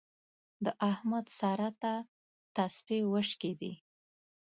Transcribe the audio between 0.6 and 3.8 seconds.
د احمد سارا ته تسپې وشکېدې.